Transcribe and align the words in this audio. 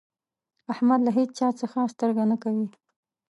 احمد 0.73 0.99
له 1.03 1.11
هيچا 1.17 1.47
څځه 1.59 1.79
سترګه 1.93 2.23
نه 2.31 2.37
کوي. 2.43 2.67